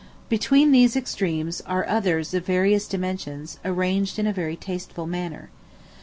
Between 0.29 0.71
these 0.71 0.95
extremes 0.95 1.61
are 1.67 1.87
others 1.87 2.33
of 2.33 2.43
various 2.43 2.87
dimensions, 2.87 3.59
arranged 3.63 4.17
in 4.17 4.25
a 4.25 4.33
very 4.33 4.55
tasteful 4.55 5.05
manner. 5.05 5.51